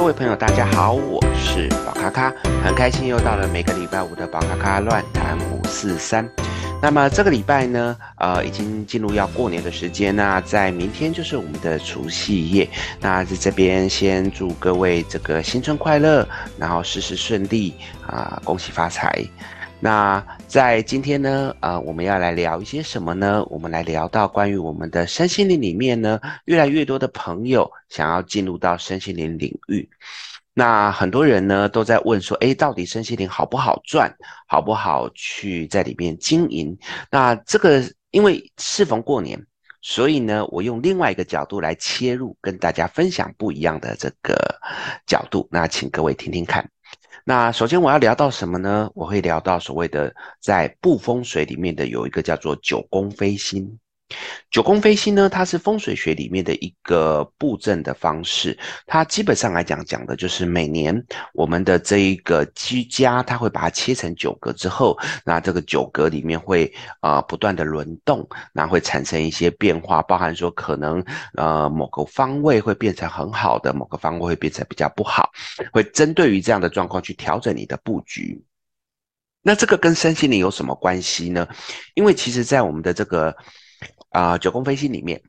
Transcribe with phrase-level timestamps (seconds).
[0.00, 2.34] 各位朋友，大家好，我是宝咖咖，
[2.64, 6.26] 很开心又到了每个礼拜五的宝咖咖乱谈五四三。
[6.80, 12.66] 那么这个礼拜呢，呃，已经进入要过年的时间，那在明天就是我们的除夕夜。
[12.98, 16.26] 那在这边先祝各位这个新春快乐，
[16.56, 17.74] 然后事事顺利
[18.06, 19.22] 啊，恭喜发财。
[19.82, 23.42] 那在今天呢，呃，我们要来聊一些什么呢？
[23.46, 29.88] 我们来聊到关于我们的身心灵里面呢，越来越多的朋友想要进入到身心灵领域。
[30.52, 34.14] 那很多人呢都在问说，诶，到底身心灵好不好赚？
[34.46, 36.76] 好不好去在里面经营？
[37.10, 39.42] 那这个因为适逢过年，
[39.80, 44.36] 所以呢，我用另外一个角度来切入，跟大家分享不一样的这个
[45.06, 45.48] 角度。
[45.50, 46.68] 那请各位听听看。
[47.24, 48.90] 那首先我要聊到什么呢？
[48.94, 53.78] 我会聊到所谓的在布风水里面的有一个叫做九宫飞星。
[54.50, 58.58] 九宫飞星呢，它是风水学里面的一个布阵的方式。
[58.84, 71.04] 它基本上来讲，讲的就是每年我们的这一个居家，它会把它切成九格之后，那这个九格里面会呃不断的轮动，那会产生一些变化，包含说可能
[71.36, 75.30] 呃某个方位会变成很好的，某个方位会变成比较不好，
[75.72, 78.42] 会针对于这样的状况去调整你的布局。
[79.42, 81.48] 那这个跟身心灵有什么关系呢？
[81.94, 83.34] 因为其实在我们的这个
[84.10, 85.20] 啊、九宫飞星里面，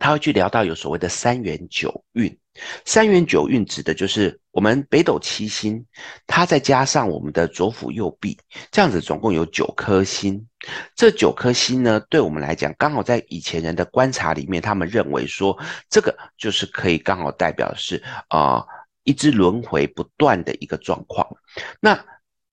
[0.00, 2.38] 他会去聊到有所谓的三元九运。
[2.84, 5.84] 三元九运指的就是我们北斗七星，
[6.24, 8.38] 它再加上我们的左辅右弼，
[8.70, 10.46] 这样子总共有九颗星。
[10.94, 15.58] 这九颗星呢，对我们来讲，刚好在以前人的观察里面，他们认为说，
[15.90, 18.64] 这个就是可以刚好代表是啊、
[19.02, 21.26] 一直轮回不断的一个状况。
[21.80, 22.04] 那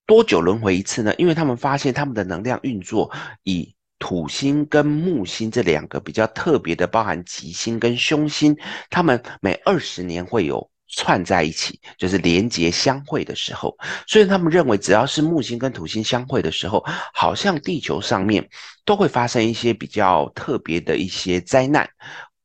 [0.07, 1.13] 多久轮回一次呢？
[1.19, 3.11] 因为他们发现他们的能量运作
[3.43, 8.57] 以土星跟木星这两个比较特别的，包含吉星跟凶星，
[8.89, 13.77] 他们每二十年会有串在一起，就是连结相会的时候。
[14.07, 16.83] 所以他们认为，只要是木星跟土星相会的时候，
[17.13, 18.49] 好像地球上面
[18.83, 21.87] 都会发生一些比较特别的一些灾难，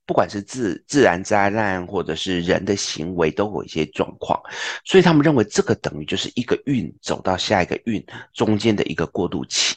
[0.05, 4.39] 不管是自自然灾难或者是人的行为，都有一些状况。
[4.85, 8.05] 所以他们认为，这个等于就是一个运走到下一个运
[8.35, 9.75] 中间的一个过渡期。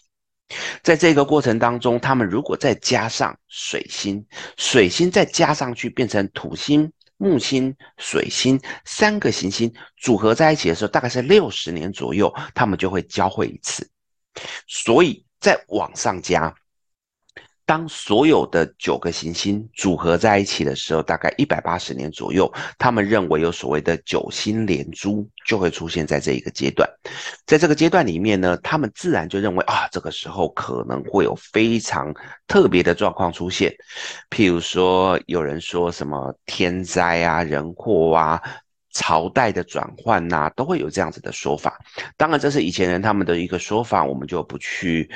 [0.82, 4.26] 在这个过程当中，他们如果再加上水星，
[4.58, 13.90] 水星再加上去变成土星、木星、水星三个行星组合在一起的时候，大概是六十年左右，他们就会交汇一次。
[14.68, 16.54] 所以再往上加。
[17.70, 26.90] 当所有的九个行星组合在一起的时候，大概一百八十年左右，他们认为有所谓的九星连珠就会出现在这一个阶段。
[27.46, 32.12] 在这个阶段里面呢，他们自然就认为啊，这个时候可能会有非常
[32.48, 33.72] 特别的状况出现，
[34.32, 38.42] 譬如说有人说什么天灾啊、人祸啊、
[38.94, 41.80] 朝代的转换呐，都会有这样子的说法。
[42.18, 45.08] 当然，这是以前人他们的一个说法，我们就不去。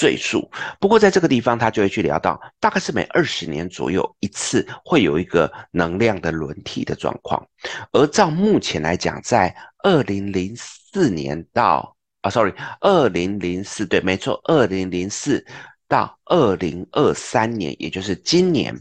[0.00, 0.50] 岁数，
[0.80, 7.46] 不过在这个地方，他就会去聊到，大概是每二十年左右一次，会有一个能量的轮替的状况。
[7.92, 15.44] 而照目前来讲，在二零零四年到啊，sorry，二零零四，对，没错，二零零四
[15.86, 18.74] 到二零二三年，也就是今年，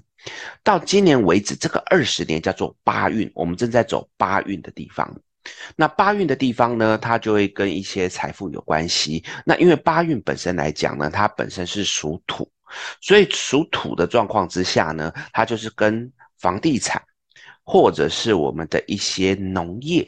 [0.64, 5.14] 到今年为止，这个二十年叫做八运，我们正在走八运的地方。
[5.76, 9.24] 那八运的地方呢，它就会跟一些财富有关系。
[9.46, 12.50] 那因为八运本身来讲呢，它本身是属土，
[13.02, 17.02] 所以属土的状况之下呢，它就是跟房地产
[17.64, 20.08] 或者是我们的一些农业。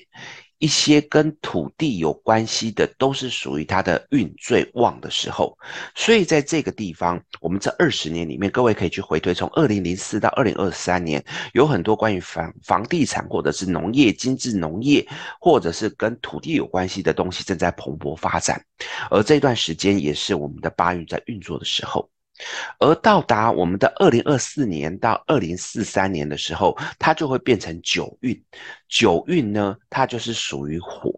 [0.62, 5.58] 一些跟土地有关系的，都是属于它的运最旺的时候，
[5.96, 11.24] 所以在这个地方，我们这二十年里面，各位可以去回推，从二零零四到二零二三年，
[11.54, 15.04] 有很多关于房房地产或者是农业、精致农业，
[15.40, 18.64] 或者是跟土地有关系的东西正在蓬勃发展，
[19.10, 22.08] 而这段时间也是我们的八运在运作的时候。
[22.80, 28.44] 而到达我们的二零二四年到二零四三年的时候，它就会变成九运。
[28.88, 31.14] 九运呢，它就是属于火。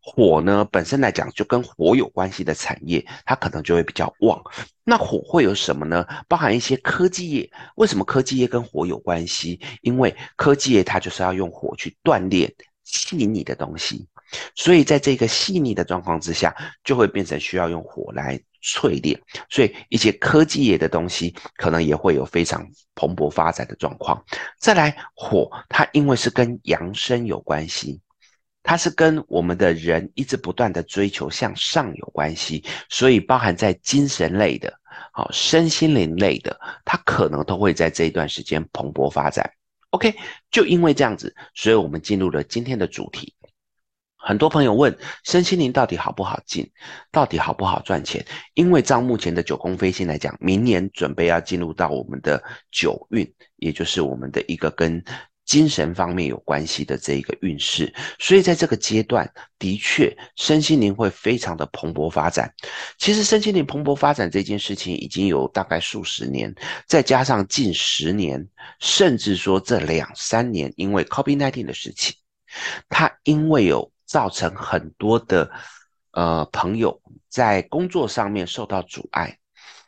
[0.00, 4.40] 火呢，本身来讲就跟火有关系的产业，它可能就会比较旺。
[4.84, 6.06] 那火会有什么呢？
[6.28, 7.50] 包含一些科技业。
[7.74, 9.60] 为什么科技业跟火有关系？
[9.82, 12.50] 因为科技业它就是要用火去锻炼
[12.84, 14.06] 细腻的东西，
[14.54, 16.54] 所以在这个细腻的状况之下，
[16.84, 18.40] 就会变成需要用火来。
[18.66, 19.16] 淬炼，
[19.48, 22.66] 所以一些科技业的东西可能也会有非常
[22.96, 24.20] 蓬勃发展的状况。
[24.58, 28.00] 再来，火它因为是跟扬升有关系，
[28.64, 34.72] 它是跟我们的人一直不断的追求向上有关系，所以包含在精神类的、
[35.12, 39.48] 好身心灵类的，它可能都会在这一段时间蓬勃发展。
[39.90, 40.12] OK，
[40.50, 43.32] 就因为这样子，所以我们进入了今天的主题。
[44.26, 44.92] 很多朋友问，
[45.22, 46.68] 身心灵到底好不好进，
[47.12, 48.26] 到底好不好赚钱？
[48.54, 52.42] 因为照目前的九宫飞星来讲，明年准备要进入到我们的
[52.72, 55.00] 九运，也就是我们的一个跟
[55.44, 62.52] 精神方面有关系的这一个运势，所以在这个阶段，的确身心灵会非常的蓬勃发展。
[62.98, 66.52] 其实身心灵蓬勃发展这件事情已经有大概数十年，
[66.88, 68.44] 再加上近十年，
[68.80, 72.12] 甚至说这两三年，因为 COVID-19 的事情，
[72.88, 75.50] 它因为有造成很多的
[76.12, 79.36] 呃朋友在工作上面受到阻碍。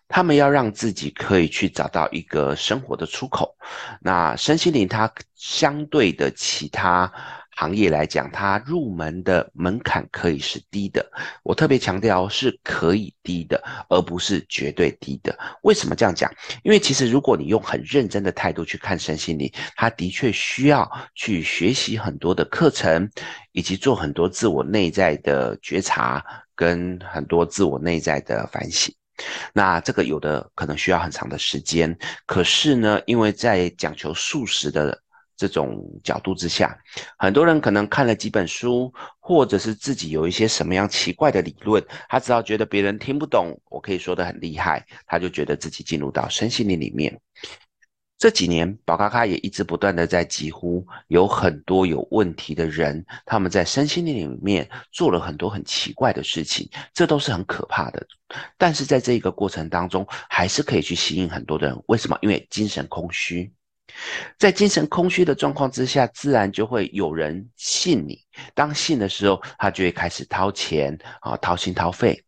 [0.09, 3.55] 他们要让自己可以去找到一个生活的出口。
[4.01, 7.13] 那身心灵它相对的其他
[7.59, 11.05] 行业来讲，它入门的门槛可以是低的。
[11.43, 15.37] 我特别强调是可以低的，而不是绝对低的。
[15.63, 16.33] 为什么这样讲？
[16.63, 23.11] 因为其实如果你用很认真的态度去看身心灵，它的确需要去学习很多的课程，
[23.51, 26.25] 以及做很多自我内在的觉察，
[26.55, 28.95] 跟很多自我内在的反省。
[29.53, 34.97] 那这个有的可能需要很长的时间，可是呢，因为在讲求速食的
[35.39, 36.77] 这种角度之下，
[37.17, 47.19] 很多人可能看了几本书，或者是自己有一些什么样奇怪的理论，他只要觉得别人听不懂，我可以说得很厉害，他就觉得自己进入到身心灵里面。
[48.19, 58.05] 这几年，宝咖咖也一直不断的在疾呼，有很多有问题的人，他们在身心灵里面做了很多很奇怪的事情，这都是很可怕的。
[58.57, 61.81] 但是在这个过程当中，还是可以去吸引很多的人。
[61.87, 62.19] 为什么？
[62.21, 63.53] 因为精神空虚，
[64.39, 68.21] 在精神空虚的状况之下，自然就会有人信你。
[68.55, 72.25] 当信的时候，他就会开始掏钱啊，掏心掏肺。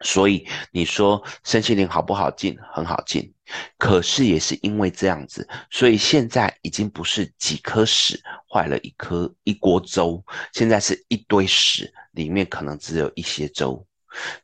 [0.00, 2.56] 所以你说身心灵好不好进？
[2.72, 3.32] 很好进。
[3.78, 8.20] 可是也是因为这样子，所以现在已经不是几颗屎
[8.52, 10.22] 坏了一颗一锅粥，
[10.52, 13.86] 现在是一堆屎，里面可能只有一些粥。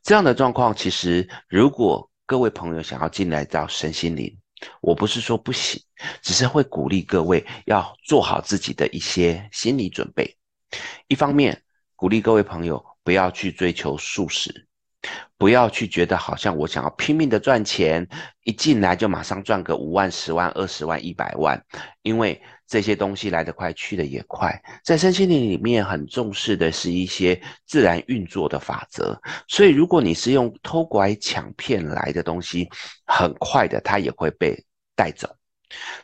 [0.01, 4.35] 这样的状况，其实如果各位朋友想要进来到身心灵，
[4.81, 5.81] 我不是说不行，
[6.21, 10.37] 只是会鼓励各位要做好自己的一些心理准备。
[11.07, 11.61] 一方面
[11.95, 14.67] 鼓励各位朋友不要去追求速食。
[15.37, 18.07] 不要去觉得好像我想要拼命的赚钱，
[18.45, 21.61] 一进来就马上赚个五万、十万、二十万、一百万，
[22.03, 22.41] 因为
[22.73, 24.59] 这些东西来得快，去得也快。
[24.83, 29.15] 在身心灵里面很重视的是一些自然运作的法则，
[29.47, 32.67] 所以如果你是用偷拐抢骗来的东西，
[33.05, 34.59] 很快的它也会被
[34.95, 35.29] 带走。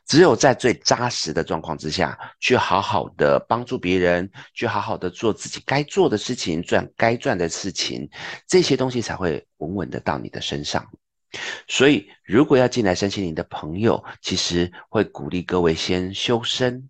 [0.06, 8.08] 只有在最扎实的状况之下，去好好的帮助别人，去好好的做自己该做的事情，赚该赚的事情，
[8.46, 10.88] 这些东西才会稳稳的到你的身上。
[11.68, 16.90] 所以，如果要进来身心灵的朋友，其实会鼓励各位先修身，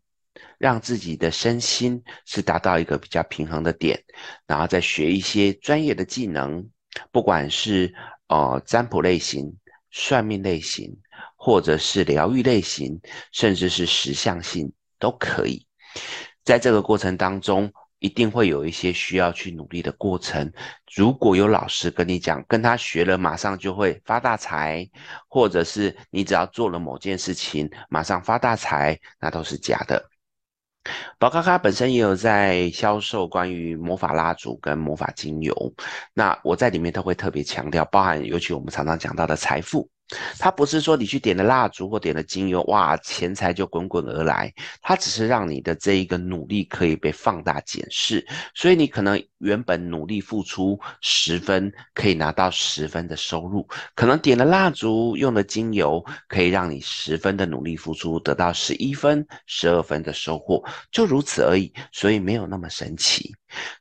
[0.58, 4.04] 让自己的身心是达到一个比较平衡的点，
[4.48, 6.70] 然后再学一些专业的技能，
[7.12, 7.94] 不管是
[8.28, 9.56] 呃占卜类型、
[9.92, 10.96] 算命类型。
[11.42, 13.00] 或者是疗愈类型，
[13.32, 14.70] 甚至是实相性
[15.00, 15.66] 都可以。
[16.44, 20.52] 在这个过程当中，一定会有一些需要去努力的过程。
[20.96, 24.90] 如果有老师跟你讲，跟他学了马上就会发大财，
[25.28, 30.10] 或者是你只要做了某件事情马上发大财，那都是假的。
[31.20, 35.54] 宝咖咖本身也有在销售关于魔法蜡烛跟魔法精油，
[36.14, 39.88] 那我在里面都会特别强调，包含尤其我们常常讲到的财富。
[40.38, 44.54] 它不是说你去点了蜡烛或点了精油，哇，钱财就滚滚而来。
[44.82, 53.62] 它只是让你的这一个努力可以被放大检视，所以你可能原本努力付出十分，可以拿到十分的收入；
[53.96, 61.72] 可能点了蜡烛，用了精油，可以让你十分的努力付出得到十一分、十二分的收获，就如此而已。
[61.92, 63.34] 所以没有那么神奇。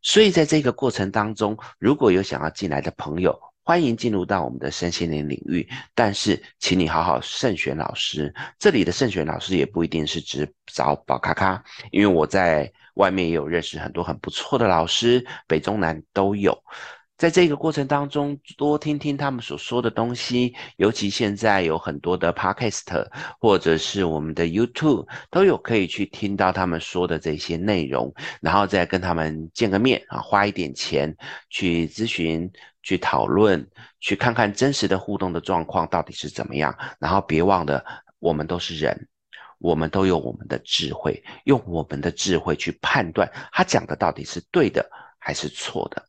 [0.02, 8.34] 所以在这个过程当中，如果有想要进来的朋友，欢迎进入到我们的身心灵领域，但是请你好好慎选老师。
[8.58, 16.58] 这里的慎选老师也不一定是指找宝咖咖，因为我在外面也有认识很多很不错的老师，北中南都有。
[17.18, 23.06] 在这个过程当中，多听听他们所说的东西，尤其现在有很多的 Podcast
[23.38, 31.14] 或者是我们的 YouTube 都有可以去听到他们说的这些内容，然后再跟他们见个面啊，花一点钱
[31.50, 32.50] 去咨询。
[32.88, 33.62] 去讨论，
[34.00, 36.74] 去看看真实的互动的状况到底是怎么样。
[36.98, 37.84] 然后别忘了，
[38.18, 39.08] 我们都是人，
[39.58, 46.02] 我们都有我们的智慧，用我们的智慧去判断他讲的到底是对的还是错的。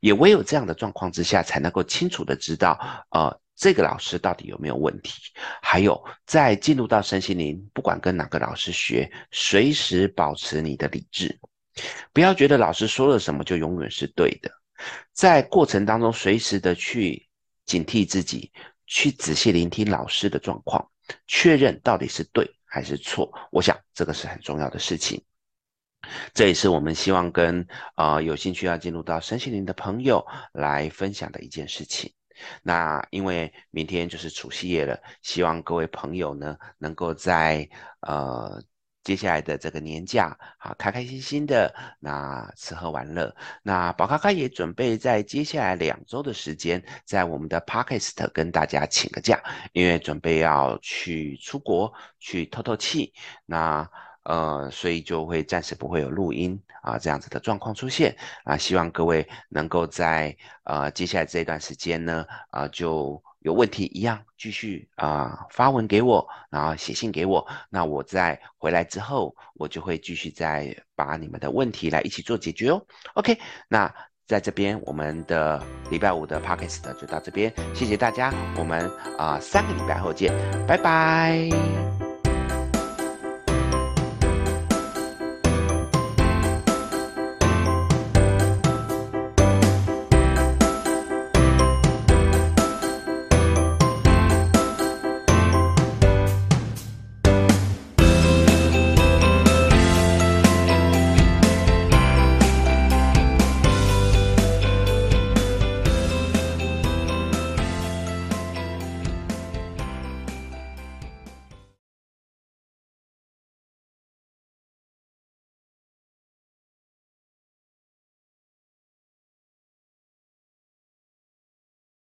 [0.00, 5.20] 也唯有这样的状况之下，才能够清楚的知道，呃，这个老师到底有没有问题？
[5.60, 11.38] 还有，在进入到身心灵，不管跟哪个老师学，随时保持你的理智，
[12.14, 14.50] 不要觉得老师说了什么就永远是对的。
[15.12, 17.28] 在过程当中，随时的去
[17.64, 18.52] 警惕自己，
[18.86, 20.90] 去仔细聆听老师的状况，
[21.26, 23.32] 确认到底是对还是错。
[23.50, 25.22] 我想这个是很重要的事情。
[26.34, 27.66] 这也是我们希望跟
[27.96, 32.12] 呃有兴趣要进入到身心灵的朋友来分享的一件事情。
[32.62, 37.66] 那因为明天就是除夕夜了，希望各位朋友呢，能够在
[38.00, 38.62] 呃
[39.04, 43.32] 接下来的这个年假，啊，开开心心的那吃喝玩乐。
[43.62, 49.40] 那宝咖咖也准备在接下来两周的时间，在我们的 Podcast 跟大家请个假，
[49.72, 53.12] 因为准备要去出国去透透气。
[53.44, 53.88] 那
[54.22, 58.56] 呃，所以就会暂时不会有录音啊，这样子的状况出现啊。
[58.56, 67.46] 希望各位能够在呃接下来这段时间呢，啊就有问题一样继续啊发文给我，然后写信给我。
[67.68, 72.82] 那我在回来之后，我就会继续再把你们的问题来一起做解决哦。
[73.12, 73.94] OK，那
[74.26, 80.32] 在这边我们的礼拜五的 Podcast 就到这边，谢谢大家，我们啊三个礼拜后见，
[80.66, 82.03] 拜拜。